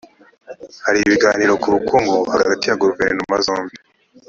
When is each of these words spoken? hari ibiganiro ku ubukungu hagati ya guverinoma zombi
hari 0.85 0.97
ibiganiro 1.01 1.53
ku 1.61 1.65
ubukungu 1.71 2.17
hagati 2.33 2.65
ya 2.67 2.79
guverinoma 2.81 3.35
zombi 3.45 3.75